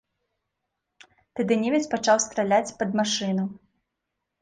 [1.41, 3.51] Тады немец пачаў страляць пад машыну.